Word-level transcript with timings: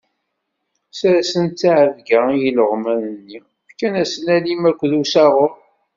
Sersen 0.99 1.45
ttɛebga 1.49 2.19
i 2.31 2.37
ileɣman-nni, 2.49 3.39
fkan-asen 3.69 4.25
alim 4.35 4.63
akked 4.69 4.91
usaɣur. 5.01 5.51